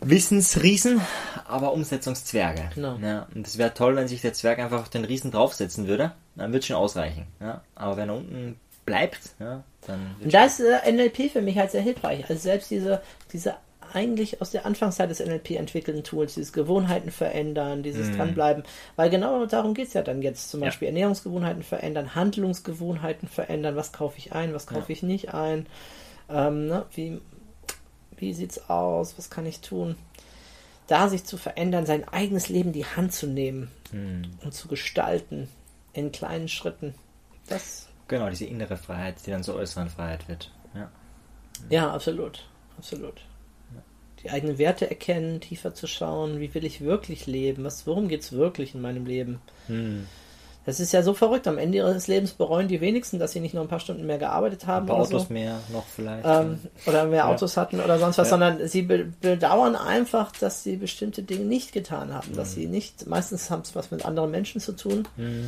[0.00, 1.00] Wissensriesen,
[1.46, 2.70] aber Umsetzungszwerge.
[2.74, 2.98] Genau.
[3.02, 6.12] Ja, und es wäre toll, wenn sich der Zwerg einfach auf den Riesen draufsetzen würde.
[6.36, 7.26] Dann wird schon ausreichen.
[7.38, 11.58] Ja, aber wenn er unten bleibt, ja, dann Und da ist äh, NLP für mich
[11.58, 12.24] halt sehr hilfreich.
[12.28, 13.56] Also selbst diese, diese
[13.94, 18.64] eigentlich aus der Anfangszeit des NLP entwickelten Tools, dieses Gewohnheiten verändern, dieses Dranbleiben,
[18.96, 20.66] weil genau darum geht's ja dann jetzt zum Ja.
[20.66, 25.66] Beispiel Ernährungsgewohnheiten verändern, Handlungsgewohnheiten verändern, was kaufe ich ein, was kaufe ich nicht ein,
[26.28, 26.84] ähm, ne?
[26.94, 27.20] wie
[28.16, 29.16] Wie sieht's aus?
[29.16, 29.96] Was kann ich tun?
[30.88, 34.22] Da sich zu verändern, sein eigenes Leben die Hand zu nehmen Hm.
[34.44, 35.48] und zu gestalten
[35.94, 36.94] in kleinen Schritten.
[37.48, 40.50] Das, Genau, diese innere Freiheit, die dann zur äußeren Freiheit wird.
[40.74, 40.90] Ja.
[41.70, 42.44] ja, absolut.
[42.76, 43.20] Absolut.
[44.22, 47.64] Die eigenen Werte erkennen, tiefer zu schauen, wie will ich wirklich leben?
[47.64, 49.40] Was, worum geht's wirklich in meinem Leben?
[49.66, 50.06] Hm.
[50.66, 51.48] Das ist ja so verrückt.
[51.48, 54.18] Am Ende ihres Lebens bereuen die wenigsten, dass sie nicht noch ein paar Stunden mehr
[54.18, 55.32] gearbeitet haben Ein paar oder Autos so.
[55.32, 56.26] mehr noch vielleicht.
[56.26, 57.28] ähm, oder mehr Ja.
[57.28, 58.32] Autos hatten oder sonst was, Ja.
[58.32, 62.36] sondern sie be bedauern einfach, dass sie bestimmte Dinge nicht getan haben, Mhm.
[62.36, 65.46] dass sie nicht, meistens haben es was mit anderen Menschen zu tun, Hm.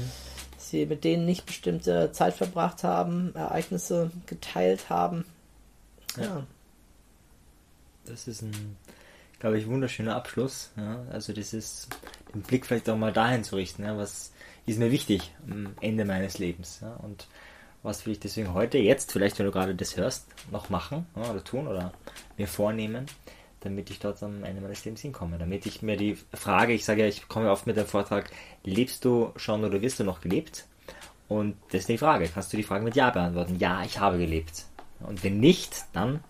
[0.56, 5.26] dass sie mit denen nicht bestimmte Zeit verbracht haben, Ereignisse geteilt haben.
[6.16, 6.22] Ja.
[6.24, 6.42] Ja,
[8.04, 8.76] Das ist ein,
[9.38, 10.70] glaube ich, wunderschöner Abschluss.
[10.76, 11.04] Ja?
[11.10, 11.88] Also dieses,
[12.34, 13.84] den Blick vielleicht auch mal dahin zu richten.
[13.84, 13.96] Ja?
[13.96, 14.32] Was
[14.66, 16.80] ist mir wichtig am Ende meines Lebens?
[16.82, 16.94] Ja?
[16.96, 17.26] Und
[17.82, 21.30] was will ich deswegen heute, jetzt, vielleicht wenn du gerade das hörst, noch machen ja?
[21.30, 21.92] oder tun oder
[22.36, 23.06] mir vornehmen,
[23.60, 25.38] damit ich dort am Ende meines Lebens hinkomme.
[25.38, 28.30] Damit ich mir die Frage, ich sage ja, ich komme oft mit dem Vortrag,
[28.64, 30.66] lebst du schon oder wirst du noch gelebt?
[31.28, 32.28] Und das ist die Frage.
[32.28, 33.56] Kannst du die Frage mit Ja beantworten?
[33.58, 34.66] Ja, ich habe gelebt.
[35.00, 36.22] Und wenn nicht, dann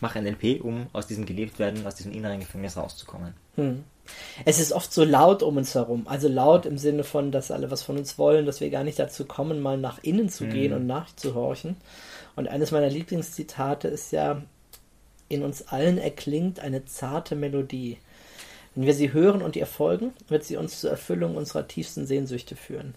[0.00, 3.34] mach NLP, um aus diesem gelebt werden, aus diesem inneren Gefängnis rauszukommen.
[3.56, 3.84] Hm.
[4.44, 6.06] Es ist oft so laut um uns herum.
[6.06, 8.98] Also laut im Sinne von, dass alle was von uns wollen, dass wir gar nicht
[8.98, 11.76] dazu kommen, mal nach innen zu gehen und nachzuhorchen.
[12.36, 14.42] Und eines meiner Lieblingszitate ist ja,
[15.28, 17.98] in uns allen erklingt eine zarte Melodie.
[18.74, 22.56] Wenn wir sie hören und ihr folgen, wird sie uns zur Erfüllung unserer tiefsten Sehnsüchte
[22.56, 22.94] führen.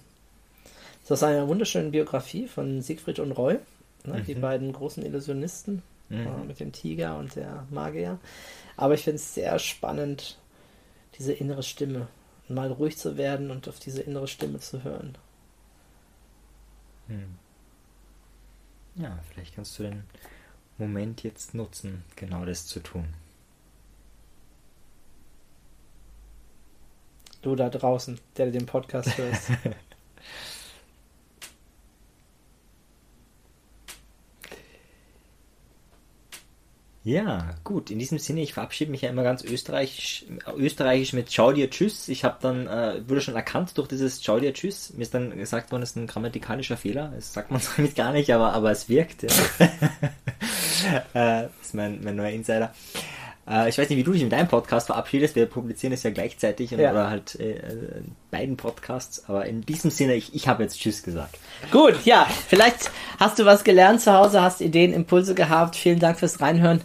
[1.01, 3.59] Das ist aus einer wunderschönen Biografie von Siegfried und Roy,
[4.03, 6.27] ne, die beiden großen Illusionisten Mhm.
[6.27, 8.19] äh, mit dem Tiger und der Magier.
[8.75, 10.37] Aber ich finde es sehr spannend,
[11.17, 12.07] diese innere Stimme.
[12.47, 15.17] Mal ruhig zu werden und auf diese innere Stimme zu hören.
[17.07, 17.35] Hm.
[18.95, 20.03] Ja, vielleicht kannst du den
[20.77, 23.13] Moment jetzt nutzen, genau das zu tun.
[27.41, 29.51] Du da draußen, der den Podcast hörst.
[37.07, 37.89] Ja, gut.
[37.89, 40.25] In diesem Sinne, ich verabschiede mich ja immer ganz österreichisch,
[40.57, 42.09] österreichisch mit Ciao dir Tschüss.
[42.09, 44.91] Ich habe dann, äh, wurde schon erkannt durch dieses Ciao dir Tschüss.
[44.93, 47.13] Mir ist dann gesagt worden, es ist ein grammatikalischer Fehler.
[47.15, 49.23] Das sagt man damit gar nicht, aber, aber es wirkt.
[49.23, 49.29] Ja.
[51.13, 52.73] äh, das ist mein, mein neuer Insider.
[53.49, 55.35] Äh, ich weiß nicht, wie du dich mit deinem Podcast verabschiedest.
[55.35, 56.91] Wir publizieren es ja gleichzeitig und, Ja.
[56.91, 59.23] oder halt äh, äh, beiden Podcasts.
[59.27, 61.37] Aber in diesem Sinne, ich, ich habe jetzt Tschüss gesagt.
[61.71, 65.75] Gut, ja, vielleicht hast du was gelernt zu Hause, hast Ideen, Impulse gehabt.
[65.75, 66.81] Vielen Dank fürs Reinhören.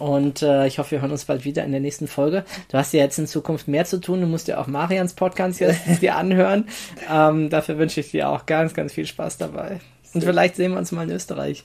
[0.00, 2.44] Und äh, ich hoffe, wir hören uns bald wieder in der nächsten Folge.
[2.68, 4.20] Du hast ja jetzt in Zukunft mehr zu tun.
[4.20, 6.66] Du musst ja auch Marians Podcast jetzt dir anhören.
[7.08, 9.78] Ähm, dafür wünsche ich dir auch ganz, ganz viel Spaß dabei.
[10.12, 11.64] Und vielleicht sehen wir uns mal in Österreich.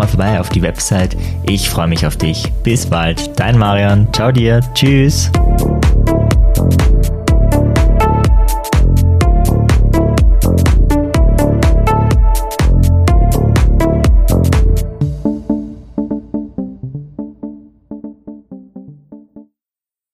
[0.00, 1.16] mal vorbei auf die Website.
[1.44, 2.50] Ich freue mich auf dich.
[2.62, 3.38] Bis bald.
[3.38, 4.08] Dein Marian.
[4.12, 4.60] Ciao dir.
[4.74, 5.30] Tschüss.